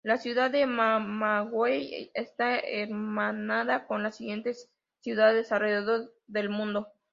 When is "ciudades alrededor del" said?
5.01-6.49